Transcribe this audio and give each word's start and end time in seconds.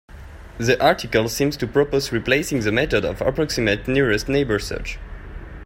The 0.57 0.83
article 0.83 1.29
seems 1.29 1.55
to 1.57 1.67
propose 1.67 2.11
replacing 2.11 2.61
the 2.61 2.71
method 2.71 3.05
of 3.05 3.21
approximate 3.21 3.87
nearest 3.87 4.27
neighbor 4.27 4.57
search. 4.57 4.97